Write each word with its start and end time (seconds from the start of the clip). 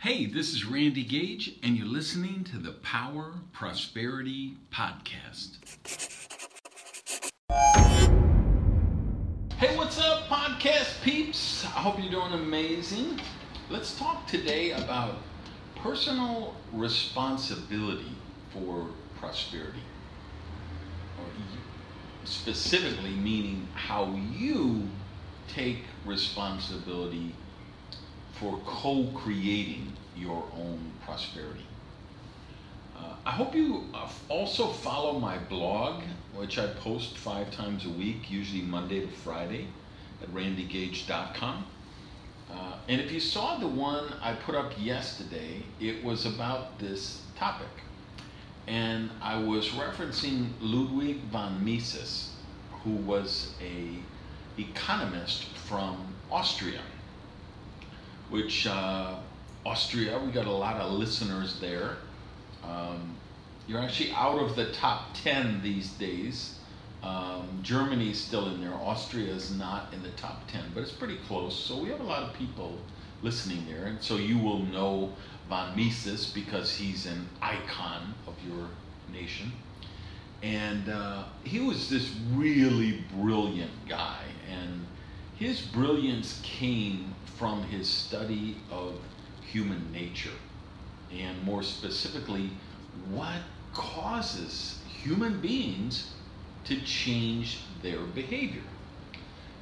Hey, 0.00 0.26
this 0.26 0.54
is 0.54 0.64
Randy 0.64 1.02
Gage, 1.02 1.56
and 1.64 1.76
you're 1.76 1.84
listening 1.84 2.44
to 2.52 2.56
the 2.56 2.70
Power 2.70 3.32
Prosperity 3.52 4.56
Podcast. 4.72 5.56
Hey, 9.56 9.76
what's 9.76 9.98
up, 9.98 10.28
podcast 10.28 11.02
peeps? 11.02 11.64
I 11.64 11.80
hope 11.80 11.98
you're 11.98 12.12
doing 12.12 12.32
amazing. 12.32 13.18
Let's 13.70 13.98
talk 13.98 14.28
today 14.28 14.70
about 14.70 15.16
personal 15.74 16.54
responsibility 16.72 18.12
for 18.52 18.86
prosperity. 19.18 19.82
Specifically, 22.22 23.16
meaning 23.16 23.66
how 23.74 24.16
you 24.32 24.88
take 25.48 25.78
responsibility 26.06 27.34
for 28.40 28.58
co 28.64 29.06
creating 29.14 29.92
your 30.16 30.44
own 30.56 30.92
prosperity. 31.04 31.66
Uh, 32.96 33.14
I 33.24 33.30
hope 33.30 33.54
you 33.54 33.84
uh, 33.94 34.08
also 34.28 34.68
follow 34.68 35.18
my 35.18 35.38
blog, 35.38 36.02
which 36.34 36.58
I 36.58 36.66
post 36.66 37.16
five 37.16 37.50
times 37.50 37.86
a 37.86 37.90
week, 37.90 38.30
usually 38.30 38.62
Monday 38.62 39.00
to 39.00 39.08
Friday, 39.08 39.68
at 40.22 40.28
randygage.com. 40.34 41.66
Uh, 42.50 42.76
and 42.88 43.00
if 43.00 43.12
you 43.12 43.20
saw 43.20 43.58
the 43.58 43.68
one 43.68 44.12
I 44.22 44.34
put 44.34 44.54
up 44.54 44.72
yesterday, 44.78 45.62
it 45.80 46.02
was 46.02 46.26
about 46.26 46.78
this 46.78 47.22
topic. 47.36 47.68
And 48.66 49.10
I 49.22 49.38
was 49.38 49.68
referencing 49.70 50.50
Ludwig 50.60 51.20
von 51.30 51.64
Mises, 51.64 52.30
who 52.82 52.90
was 52.90 53.54
a 53.62 53.98
economist 54.60 55.44
from 55.56 56.14
Austria 56.30 56.80
which 58.30 58.66
uh, 58.66 59.16
Austria, 59.64 60.18
we 60.18 60.30
got 60.30 60.46
a 60.46 60.52
lot 60.52 60.76
of 60.76 60.92
listeners 60.92 61.58
there. 61.60 61.96
Um, 62.64 63.16
you're 63.66 63.80
actually 63.80 64.12
out 64.12 64.38
of 64.38 64.56
the 64.56 64.72
top 64.72 65.14
10 65.14 65.62
these 65.62 65.90
days. 65.92 66.58
Um, 67.02 67.60
Germany's 67.62 68.18
still 68.20 68.48
in 68.48 68.60
there. 68.60 68.74
Austria 68.74 69.32
is 69.32 69.54
not 69.54 69.92
in 69.92 70.02
the 70.02 70.10
top 70.10 70.50
10, 70.50 70.72
but 70.74 70.82
it's 70.82 70.92
pretty 70.92 71.18
close. 71.26 71.56
So 71.56 71.78
we 71.78 71.88
have 71.90 72.00
a 72.00 72.04
lot 72.04 72.22
of 72.22 72.34
people 72.34 72.78
listening 73.22 73.64
there. 73.68 73.86
And 73.86 74.02
so 74.02 74.16
you 74.16 74.38
will 74.38 74.60
know 74.60 75.12
von 75.48 75.76
Mises 75.76 76.30
because 76.32 76.74
he's 76.74 77.06
an 77.06 77.28
icon 77.40 78.14
of 78.26 78.34
your 78.46 78.68
nation. 79.12 79.52
And 80.42 80.88
uh, 80.88 81.24
he 81.44 81.60
was 81.60 81.88
this 81.90 82.10
really 82.32 83.04
brilliant 83.16 83.72
guy. 83.88 84.22
And 84.50 84.86
his 85.38 85.60
brilliance 85.60 86.40
came 86.42 87.14
from 87.36 87.62
his 87.62 87.88
study 87.88 88.56
of 88.72 88.94
human 89.40 89.92
nature, 89.92 90.36
and 91.12 91.40
more 91.44 91.62
specifically, 91.62 92.50
what 93.10 93.40
causes 93.72 94.80
human 95.02 95.40
beings 95.40 96.12
to 96.64 96.80
change 96.80 97.60
their 97.82 98.00
behavior. 98.00 98.62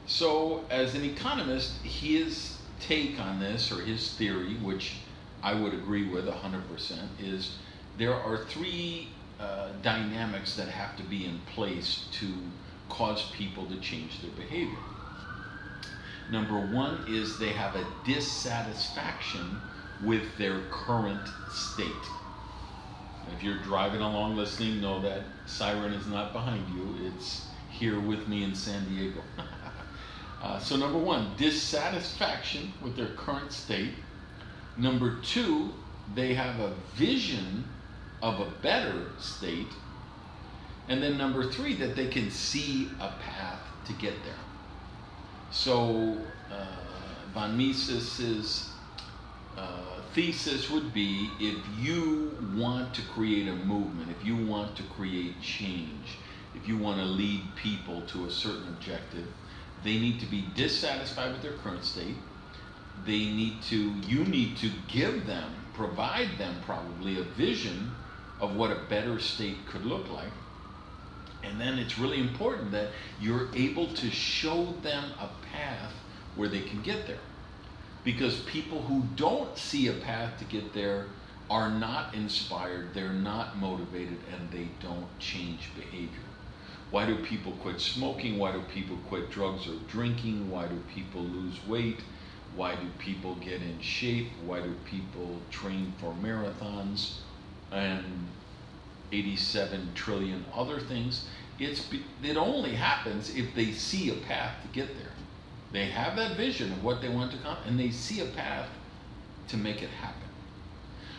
So, 0.06 0.64
as 0.70 0.94
an 0.94 1.04
economist, 1.04 1.82
his 1.82 2.56
take 2.80 3.20
on 3.20 3.38
this, 3.38 3.70
or 3.70 3.82
his 3.82 4.14
theory, 4.14 4.54
which 4.54 4.94
I 5.42 5.54
would 5.54 5.74
agree 5.74 6.08
with 6.08 6.26
100%, 6.26 6.62
is 7.20 7.58
there 7.98 8.14
are 8.14 8.44
three 8.46 9.08
uh, 9.38 9.68
dynamics 9.82 10.56
that 10.56 10.68
have 10.68 10.96
to 10.96 11.02
be 11.02 11.26
in 11.26 11.38
place 11.54 12.06
to 12.12 12.26
cause 12.88 13.30
people 13.32 13.66
to 13.66 13.76
change 13.80 14.22
their 14.22 14.30
behavior. 14.30 14.78
Number 16.30 16.58
one 16.58 17.04
is 17.08 17.38
they 17.38 17.52
have 17.52 17.76
a 17.76 17.86
dissatisfaction 18.04 19.60
with 20.02 20.36
their 20.36 20.62
current 20.70 21.28
state. 21.50 21.86
If 23.34 23.42
you're 23.42 23.58
driving 23.62 24.00
along 24.00 24.36
listening, 24.36 24.80
know 24.80 25.00
that 25.02 25.22
siren 25.46 25.92
is 25.92 26.06
not 26.06 26.32
behind 26.32 26.68
you, 26.74 27.06
it's 27.06 27.46
here 27.70 28.00
with 28.00 28.28
me 28.28 28.44
in 28.44 28.54
San 28.54 28.88
Diego. 28.88 29.20
uh, 30.42 30.58
so, 30.58 30.76
number 30.76 30.98
one, 30.98 31.32
dissatisfaction 31.36 32.72
with 32.82 32.96
their 32.96 33.08
current 33.14 33.52
state. 33.52 33.94
Number 34.76 35.16
two, 35.22 35.72
they 36.14 36.34
have 36.34 36.60
a 36.60 36.74
vision 36.94 37.64
of 38.22 38.40
a 38.40 38.50
better 38.62 39.06
state. 39.18 39.72
And 40.88 41.02
then 41.02 41.18
number 41.18 41.50
three, 41.50 41.74
that 41.76 41.96
they 41.96 42.06
can 42.06 42.30
see 42.30 42.90
a 43.00 43.08
path 43.08 43.60
to 43.86 43.92
get 43.94 44.14
there. 44.24 44.34
So, 45.50 46.18
uh, 46.50 46.66
von 47.32 47.56
Mises's 47.56 48.70
uh, 49.56 50.00
thesis 50.12 50.70
would 50.70 50.92
be 50.92 51.30
if 51.40 51.56
you 51.78 52.36
want 52.54 52.94
to 52.94 53.02
create 53.02 53.48
a 53.48 53.54
movement, 53.54 54.10
if 54.10 54.26
you 54.26 54.36
want 54.36 54.76
to 54.76 54.82
create 54.82 55.40
change, 55.40 56.18
if 56.54 56.66
you 56.66 56.76
want 56.76 56.98
to 56.98 57.04
lead 57.04 57.42
people 57.54 58.02
to 58.02 58.26
a 58.26 58.30
certain 58.30 58.68
objective, 58.68 59.26
they 59.84 59.98
need 59.98 60.18
to 60.20 60.26
be 60.26 60.46
dissatisfied 60.54 61.32
with 61.32 61.42
their 61.42 61.52
current 61.52 61.84
state. 61.84 62.16
They 63.04 63.18
need 63.18 63.62
to, 63.64 63.76
you 63.76 64.24
need 64.24 64.56
to 64.58 64.70
give 64.88 65.26
them, 65.26 65.50
provide 65.74 66.38
them 66.38 66.56
probably 66.64 67.20
a 67.20 67.22
vision 67.22 67.92
of 68.40 68.56
what 68.56 68.72
a 68.72 68.80
better 68.88 69.18
state 69.18 69.58
could 69.68 69.84
look 69.84 70.10
like 70.10 70.32
and 71.42 71.60
then 71.60 71.78
it's 71.78 71.98
really 71.98 72.20
important 72.20 72.70
that 72.72 72.88
you're 73.20 73.48
able 73.54 73.92
to 73.94 74.10
show 74.10 74.74
them 74.82 75.04
a 75.20 75.28
path 75.52 75.92
where 76.34 76.48
they 76.48 76.60
can 76.60 76.82
get 76.82 77.06
there. 77.06 77.18
Because 78.04 78.40
people 78.40 78.82
who 78.82 79.02
don't 79.16 79.56
see 79.58 79.88
a 79.88 79.92
path 79.92 80.38
to 80.38 80.44
get 80.44 80.72
there 80.72 81.06
are 81.50 81.70
not 81.70 82.14
inspired, 82.14 82.94
they're 82.94 83.12
not 83.12 83.58
motivated, 83.58 84.18
and 84.32 84.50
they 84.50 84.68
don't 84.80 85.18
change 85.18 85.70
behavior. 85.74 86.20
Why 86.90 87.06
do 87.06 87.16
people 87.24 87.52
quit 87.52 87.80
smoking? 87.80 88.38
Why 88.38 88.52
do 88.52 88.60
people 88.72 88.96
quit 89.08 89.30
drugs 89.30 89.66
or 89.66 89.74
drinking? 89.88 90.50
Why 90.50 90.66
do 90.66 90.80
people 90.94 91.22
lose 91.22 91.64
weight? 91.66 92.00
Why 92.54 92.74
do 92.76 92.86
people 92.98 93.34
get 93.36 93.60
in 93.60 93.80
shape? 93.80 94.30
Why 94.44 94.60
do 94.60 94.72
people 94.84 95.40
train 95.50 95.92
for 95.98 96.14
marathons? 96.22 97.18
And 97.72 98.28
87 99.12 99.90
trillion 99.94 100.44
other 100.54 100.80
things. 100.80 101.26
It's, 101.58 101.88
it 102.22 102.36
only 102.36 102.72
happens 102.72 103.34
if 103.34 103.54
they 103.54 103.72
see 103.72 104.10
a 104.10 104.14
path 104.26 104.54
to 104.62 104.68
get 104.68 104.88
there. 104.98 105.12
They 105.72 105.86
have 105.86 106.16
that 106.16 106.36
vision 106.36 106.72
of 106.72 106.84
what 106.84 107.00
they 107.00 107.08
want 107.08 107.32
to 107.32 107.38
come, 107.38 107.56
and 107.66 107.78
they 107.78 107.90
see 107.90 108.20
a 108.20 108.26
path 108.26 108.68
to 109.48 109.56
make 109.56 109.82
it 109.82 109.90
happen. 109.90 110.22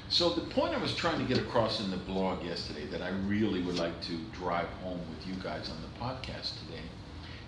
So 0.10 0.30
the 0.30 0.42
point 0.42 0.74
I 0.74 0.78
was 0.78 0.96
trying 0.96 1.20
to 1.20 1.26
get 1.26 1.38
across 1.38 1.82
in 1.82 1.92
the 1.92 1.98
blog 1.98 2.44
yesterday 2.44 2.86
that 2.88 3.02
I 3.02 3.10
really 3.10 3.62
would 3.62 3.78
like 3.78 4.02
to 4.04 4.18
drive 4.32 4.70
home 4.82 5.02
with 5.10 5.28
you 5.28 5.42
guys 5.44 5.70
on 5.70 5.78
the 5.82 6.00
podcast 6.00 6.54
today 6.66 6.84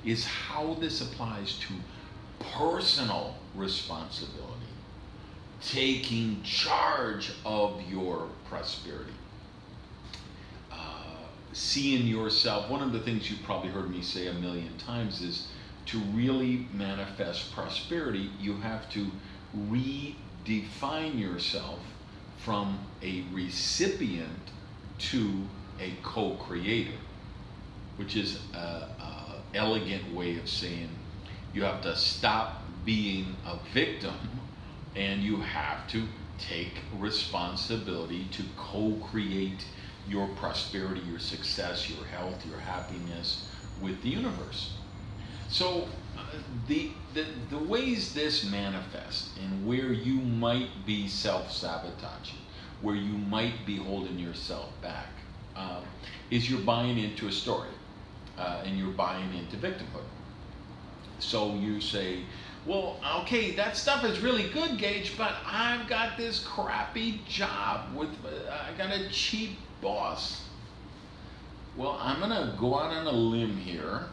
is 0.04 0.26
how 0.26 0.74
this 0.76 1.02
applies 1.02 1.58
to 1.60 1.74
personal 2.58 3.36
responsibility, 3.56 4.44
taking 5.62 6.42
charge 6.44 7.32
of 7.46 7.82
your 7.90 8.28
prosperity 8.50 9.14
seeing 11.54 12.08
yourself, 12.08 12.70
one 12.70 12.82
of 12.82 12.92
the 12.92 13.00
things 13.00 13.30
you've 13.30 13.44
probably 13.44 13.70
heard 13.70 13.90
me 13.90 14.02
say 14.02 14.28
a 14.28 14.34
million 14.34 14.78
times 14.78 15.22
is 15.22 15.48
to 15.88 16.00
really 16.14 16.68
manifest 16.74 17.52
prosperity, 17.54 18.30
you 18.40 18.58
have 18.58 18.90
to 18.92 19.08
redefine 19.58 21.20
yourself 21.20 21.80
from 22.38 22.80
a 23.02 23.26
recipient 23.32 24.52
to 24.98 25.48
a 25.80 25.94
co 26.04 26.36
creator, 26.36 26.98
which 27.98 28.16
is 28.16 28.40
an 28.54 28.84
elegant 29.54 30.14
way 30.14 30.38
of 30.38 30.48
saying 30.48 30.90
you 31.54 31.64
have 31.64 31.82
to 31.82 31.96
stop 31.96 32.64
being 32.86 33.36
a 33.46 33.58
victim 33.74 34.16
and 34.96 35.24
you 35.24 35.38
have 35.38 35.88
to 35.88 36.08
take 36.38 36.74
responsibility 36.98 38.28
to 38.32 38.44
co 38.56 38.94
create 39.12 39.66
your 40.10 40.28
prosperity, 40.30 41.02
your 41.10 41.20
success, 41.20 41.90
your 41.90 42.06
health, 42.06 42.46
your 42.46 42.60
happiness 42.60 43.48
with 43.82 44.02
the 44.02 44.10
universe. 44.10 44.74
So, 45.50 45.88
uh, 46.18 46.22
the, 46.68 46.92
the, 47.14 47.26
the 47.50 47.58
ways 47.58 48.14
this 48.14 48.50
manifests 48.50 49.30
and 49.42 49.66
where 49.66 49.92
you 49.92 50.16
might 50.16 50.70
be 50.86 51.08
self 51.08 51.52
sabotaging, 51.52 52.38
where 52.82 52.96
you 52.96 53.18
might 53.18 53.66
be 53.66 53.78
holding 53.78 54.20
yourself 54.20 54.70
back, 54.82 55.08
uh, 55.56 55.82
is 56.30 56.50
you're 56.50 56.62
buying 56.62 56.98
into 56.98 57.28
a 57.28 57.32
story 57.32 57.70
uh, 58.38 58.62
and 58.64 58.78
you're 58.78 58.92
buying 58.92 59.34
into 59.34 59.58
victimhood. 59.58 60.06
So 61.20 61.56
you 61.56 61.82
say, 61.82 62.20
well, 62.66 63.00
okay, 63.22 63.52
that 63.56 63.76
stuff 63.76 64.04
is 64.04 64.20
really 64.20 64.50
good, 64.50 64.78
Gage, 64.78 65.18
but 65.18 65.34
I've 65.46 65.88
got 65.88 66.18
this 66.18 66.40
crappy 66.40 67.22
job 67.28 67.96
with, 67.96 68.10
uh, 68.26 68.54
I 68.68 68.78
got 68.78 68.96
a 68.96 69.10
cheap 69.10 69.58
boss. 69.82 70.44
Well, 71.76 71.98
I'm 72.02 72.20
going 72.20 72.32
to 72.32 72.56
go 72.60 72.80
out 72.80 72.92
on 72.92 73.08
a 73.08 73.12
limb 73.12 73.58
here 73.58 74.04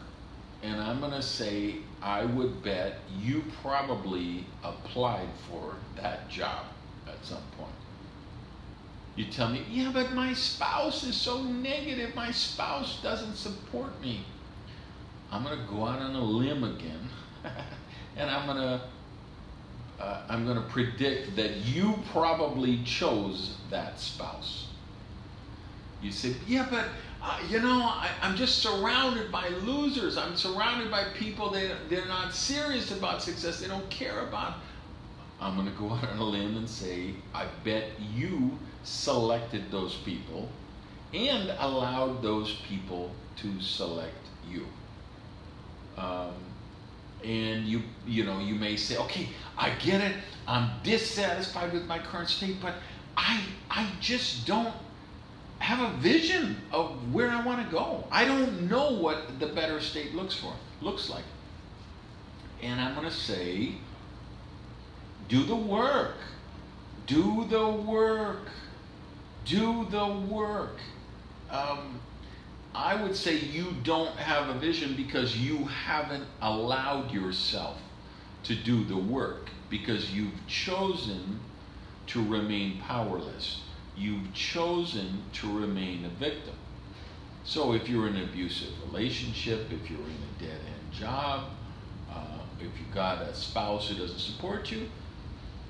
and 0.63 0.81
I'm 0.81 0.99
going 0.99 1.11
to 1.11 1.21
say 1.21 1.75
I 2.01 2.25
would 2.25 2.63
bet 2.63 2.99
you 3.19 3.43
probably 3.61 4.45
applied 4.63 5.29
for 5.49 5.75
that 5.95 6.29
job 6.29 6.65
at 7.07 7.23
some 7.25 7.41
point. 7.57 7.71
You 9.15 9.25
tell 9.25 9.49
me, 9.49 9.63
yeah, 9.69 9.91
but 9.91 10.13
my 10.13 10.33
spouse 10.33 11.03
is 11.03 11.15
so 11.15 11.41
negative. 11.41 12.13
My 12.13 12.31
spouse 12.31 13.01
doesn't 13.01 13.35
support 13.35 13.99
me. 14.01 14.25
I'm 15.31 15.43
going 15.43 15.57
to 15.59 15.65
go 15.65 15.85
out 15.85 15.99
on 15.99 16.15
a 16.15 16.23
limb 16.23 16.63
again, 16.63 17.09
and 18.15 18.29
I'm 18.29 18.45
going 18.45 18.57
to 18.57 18.81
uh, 19.99 20.21
I'm 20.29 20.45
going 20.45 20.57
to 20.57 20.69
predict 20.69 21.35
that 21.37 21.55
you 21.65 21.95
probably 22.11 22.83
chose 22.83 23.57
that 23.71 23.99
spouse. 23.99 24.66
You 26.01 26.11
say, 26.11 26.35
yeah, 26.47 26.67
but 26.69 26.85
uh, 27.21 27.39
you 27.49 27.59
know, 27.59 27.81
I, 27.81 28.09
am 28.21 28.35
just 28.35 28.59
surrounded 28.59 29.31
by 29.31 29.47
losers. 29.49 30.17
I'm 30.17 30.35
surrounded 30.35 30.91
by 30.91 31.05
people 31.15 31.49
that 31.51 31.89
they're 31.89 32.05
not 32.05 32.33
serious 32.33 32.91
about 32.91 33.23
success. 33.23 33.59
They 33.59 33.67
don't 33.67 33.89
care 33.89 34.27
about. 34.27 34.55
I'm 35.41 35.55
going 35.55 35.67
to 35.67 35.73
go 35.73 35.89
out 35.91 36.07
on 36.09 36.17
a 36.17 36.23
limb 36.23 36.57
and 36.57 36.69
say, 36.69 37.13
I 37.33 37.47
bet 37.63 37.85
you 38.13 38.57
selected 38.83 39.71
those 39.71 39.95
people 39.95 40.49
and 41.13 41.53
allowed 41.59 42.21
those 42.21 42.53
people 42.67 43.11
to 43.37 43.61
select 43.61 44.15
you. 44.49 44.65
Um, 45.97 46.33
and 47.23 47.65
you 47.65 47.81
you 48.05 48.23
know 48.23 48.39
you 48.39 48.55
may 48.55 48.75
say 48.75 48.95
okay 48.97 49.27
i 49.57 49.71
get 49.79 50.01
it 50.01 50.15
i'm 50.47 50.69
dissatisfied 50.83 51.73
with 51.73 51.83
my 51.85 51.97
current 51.97 52.29
state 52.29 52.57
but 52.61 52.75
i 53.15 53.41
i 53.71 53.89
just 53.99 54.45
don't 54.45 54.73
have 55.67 55.81
a 55.81 55.97
vision 55.97 56.55
of 56.71 57.13
where 57.13 57.29
i 57.29 57.43
want 57.43 57.61
to 57.61 57.69
go. 57.69 58.07
I 58.09 58.23
don't 58.23 58.69
know 58.69 58.93
what 58.93 59.37
the 59.37 59.47
better 59.47 59.81
state 59.81 60.15
looks 60.15 60.33
for 60.33 60.53
looks 60.81 61.09
like. 61.09 61.25
And 62.61 62.79
i'm 62.79 62.95
going 62.95 63.05
to 63.05 63.13
say 63.13 63.73
do 65.27 65.43
the 65.43 65.57
work. 65.57 66.15
Do 67.05 67.45
the 67.49 67.67
work. 67.67 68.47
Do 69.43 69.85
the 69.91 70.07
work. 70.07 70.77
Um, 71.49 71.99
I 72.73 72.95
would 72.95 73.17
say 73.17 73.37
you 73.37 73.75
don't 73.83 74.15
have 74.15 74.47
a 74.47 74.57
vision 74.57 74.95
because 74.95 75.35
you 75.35 75.65
haven't 75.65 76.25
allowed 76.41 77.11
yourself 77.11 77.77
to 78.43 78.55
do 78.55 78.85
the 78.85 78.95
work 78.95 79.49
because 79.69 80.13
you've 80.13 80.47
chosen 80.47 81.41
to 82.07 82.23
remain 82.23 82.79
powerless. 82.79 83.63
You've 83.97 84.33
chosen 84.33 85.23
to 85.33 85.59
remain 85.59 86.05
a 86.05 86.09
victim. 86.09 86.53
So 87.43 87.73
if 87.73 87.89
you're 87.89 88.07
in 88.07 88.15
an 88.17 88.23
abusive 88.25 88.69
relationship, 88.85 89.71
if 89.71 89.89
you're 89.89 89.99
in 89.99 90.05
a 90.05 90.43
dead 90.43 90.59
end 90.59 90.91
job, 90.91 91.45
uh, 92.11 92.39
if 92.59 92.79
you've 92.79 92.93
got 92.93 93.21
a 93.21 93.33
spouse 93.33 93.89
who 93.89 93.95
doesn't 93.95 94.19
support 94.19 94.69
you, 94.69 94.89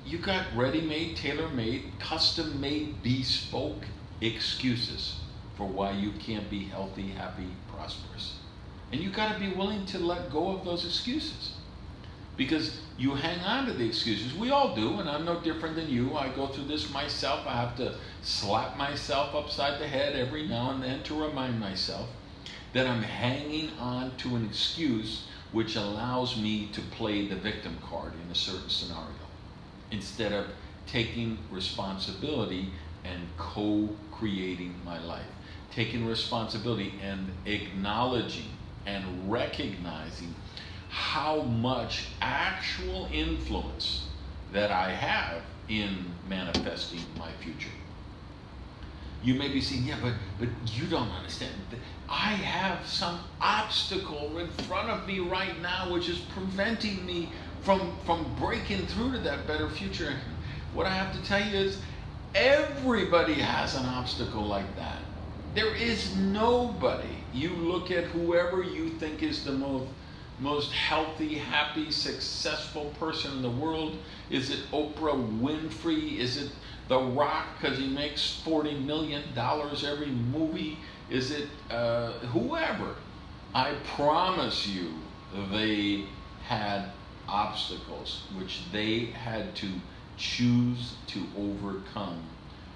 you've 0.04 0.22
got 0.22 0.44
ready 0.56 0.80
made, 0.80 1.16
tailor 1.16 1.48
made, 1.48 1.84
custom 1.98 2.60
made, 2.60 3.02
bespoke 3.02 3.84
excuses 4.20 5.16
for 5.56 5.66
why 5.66 5.92
you 5.92 6.12
can't 6.18 6.48
be 6.50 6.64
healthy, 6.64 7.08
happy, 7.08 7.48
prosperous. 7.72 8.38
And 8.92 9.00
you've 9.00 9.14
got 9.14 9.34
to 9.34 9.40
be 9.40 9.50
willing 9.50 9.86
to 9.86 9.98
let 9.98 10.30
go 10.30 10.56
of 10.56 10.64
those 10.64 10.84
excuses. 10.84 11.52
Because 12.38 12.80
you 12.96 13.14
hang 13.14 13.40
on 13.40 13.66
to 13.66 13.74
the 13.74 13.86
excuses. 13.86 14.32
We 14.34 14.50
all 14.50 14.74
do, 14.74 15.00
and 15.00 15.10
I'm 15.10 15.26
no 15.26 15.40
different 15.40 15.76
than 15.76 15.90
you. 15.90 16.16
I 16.16 16.30
go 16.30 16.46
through 16.46 16.64
this 16.64 16.90
myself. 16.90 17.46
I 17.46 17.56
have 17.56 17.76
to 17.76 17.96
slap 18.22 18.78
myself 18.78 19.34
upside 19.34 19.78
the 19.78 19.86
head 19.86 20.16
every 20.16 20.46
now 20.46 20.70
and 20.70 20.82
then 20.82 21.02
to 21.02 21.20
remind 21.20 21.60
myself 21.60 22.08
that 22.72 22.86
I'm 22.86 23.02
hanging 23.02 23.70
on 23.78 24.16
to 24.18 24.36
an 24.36 24.46
excuse 24.46 25.26
which 25.52 25.76
allows 25.76 26.40
me 26.40 26.68
to 26.72 26.80
play 26.80 27.26
the 27.26 27.36
victim 27.36 27.76
card 27.84 28.14
in 28.24 28.30
a 28.30 28.34
certain 28.34 28.70
scenario 28.70 29.12
instead 29.90 30.32
of 30.32 30.46
taking 30.86 31.36
responsibility 31.50 32.70
and 33.04 33.20
co 33.36 33.90
creating 34.10 34.74
my 34.84 34.98
life 35.04 35.26
taking 35.70 36.06
responsibility 36.06 36.94
and 37.02 37.30
acknowledging 37.46 38.50
and 38.86 39.30
recognizing 39.30 40.34
how 40.98 41.42
much 41.42 42.06
actual 42.20 43.08
influence 43.12 44.08
that 44.52 44.72
I 44.72 44.90
have 44.90 45.42
in 45.68 45.96
manifesting 46.28 46.98
my 47.16 47.30
future. 47.40 47.70
You 49.22 49.34
may 49.34 49.48
be 49.48 49.60
saying, 49.60 49.84
yeah, 49.84 49.98
but, 50.02 50.14
but 50.40 50.48
you 50.74 50.86
don't 50.88 51.10
understand. 51.10 51.52
I 52.08 52.32
have 52.32 52.84
some 52.84 53.20
obstacle 53.40 54.38
in 54.38 54.48
front 54.66 54.90
of 54.90 55.06
me 55.06 55.20
right 55.20 55.60
now 55.62 55.92
which 55.92 56.08
is 56.08 56.18
preventing 56.18 57.06
me 57.06 57.30
from, 57.62 57.96
from 58.04 58.26
breaking 58.40 58.84
through 58.88 59.12
to 59.12 59.18
that 59.18 59.46
better 59.46 59.70
future. 59.70 60.14
What 60.74 60.86
I 60.86 60.94
have 60.94 61.14
to 61.14 61.22
tell 61.22 61.40
you 61.40 61.58
is 61.58 61.80
everybody 62.34 63.34
has 63.34 63.76
an 63.76 63.86
obstacle 63.86 64.44
like 64.44 64.76
that. 64.76 64.98
There 65.54 65.74
is 65.76 66.16
nobody. 66.16 67.18
You 67.32 67.50
look 67.50 67.92
at 67.92 68.04
whoever 68.04 68.64
you 68.64 68.90
think 68.90 69.22
is 69.22 69.44
the 69.44 69.52
most 69.52 69.88
most 70.40 70.72
healthy, 70.72 71.34
happy, 71.34 71.90
successful 71.90 72.86
person 72.98 73.32
in 73.32 73.42
the 73.42 73.50
world? 73.50 73.98
Is 74.30 74.50
it 74.50 74.70
Oprah 74.72 75.40
Winfrey? 75.40 76.18
Is 76.18 76.36
it 76.36 76.50
The 76.88 76.98
Rock 76.98 77.46
because 77.60 77.78
he 77.78 77.88
makes 77.88 78.40
$40 78.44 78.84
million 78.84 79.22
every 79.36 80.10
movie? 80.10 80.78
Is 81.10 81.30
it 81.30 81.48
uh, 81.70 82.12
whoever? 82.32 82.94
I 83.54 83.74
promise 83.96 84.66
you, 84.66 84.94
they 85.50 86.04
had 86.46 86.92
obstacles 87.28 88.22
which 88.38 88.70
they 88.72 89.06
had 89.06 89.54
to 89.56 89.68
choose 90.16 90.94
to 91.08 91.26
overcome 91.36 92.22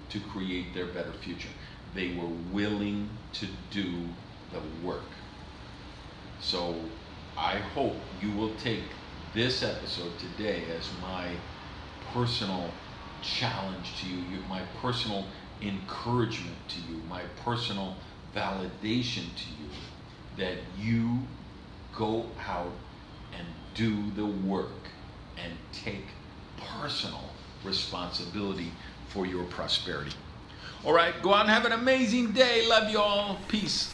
to 0.09 0.19
create 0.19 0.73
their 0.73 0.85
better 0.87 1.13
future 1.13 1.49
they 1.93 2.15
were 2.15 2.29
willing 2.51 3.09
to 3.33 3.47
do 3.69 4.07
the 4.51 4.61
work. 4.85 5.11
So 6.39 6.75
I 7.37 7.57
hope 7.73 7.95
you 8.21 8.31
will 8.31 8.53
take 8.55 8.83
this 9.33 9.63
episode 9.63 10.19
today 10.19 10.63
as 10.77 10.87
my 11.01 11.25
personal 12.13 12.69
challenge 13.21 13.99
to 14.01 14.07
you, 14.07 14.39
my 14.47 14.61
personal 14.81 15.25
encouragement 15.61 16.55
to 16.69 16.79
you, 16.81 17.01
my 17.09 17.21
personal 17.43 17.95
validation 18.35 19.23
to 19.35 19.49
you 19.59 19.69
that 20.37 20.57
you 20.77 21.19
go 21.97 22.25
out 22.47 22.71
and 23.35 23.47
do 23.73 24.11
the 24.15 24.25
work 24.47 24.89
and 25.43 25.53
take 25.71 26.05
personal 26.77 27.29
responsibility 27.63 28.71
for 29.07 29.25
your 29.25 29.43
prosperity. 29.45 30.13
All 30.85 30.93
right, 30.93 31.13
go 31.23 31.33
out 31.33 31.41
and 31.41 31.49
have 31.49 31.65
an 31.65 31.71
amazing 31.71 32.31
day. 32.33 32.67
Love 32.67 32.91
you 32.91 32.99
all. 32.99 33.39
Peace. 33.47 33.93